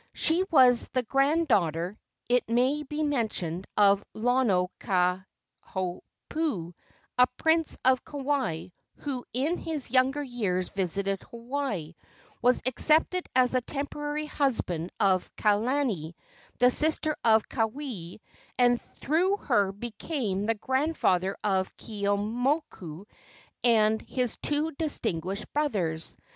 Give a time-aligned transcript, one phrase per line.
[0.15, 1.95] She was the granddaughter,
[2.27, 5.21] it may be mentioned, of Lonoikahaupu,
[5.77, 11.93] a prince of Kauai, who in his younger years visited Hawaii,
[12.41, 16.15] was accepted as the temporary husband of Kalani,
[16.57, 18.17] the sister of Keawe,
[18.57, 23.05] and through her became the grandfather of Keeaumoku
[23.63, 26.17] and his two distinguished brothers.